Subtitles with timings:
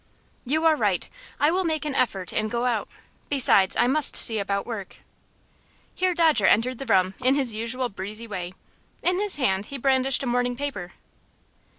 [0.47, 1.07] "You are right.
[1.39, 2.89] I will make an effort and go out.
[3.29, 4.97] Besides, I must see about work."
[5.93, 8.53] Here Dodger entered the room in his usual breezy way.
[9.03, 10.93] In his hand he brandished a morning paper.